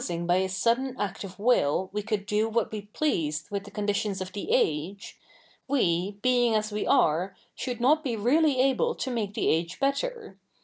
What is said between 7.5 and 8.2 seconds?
should ?iot be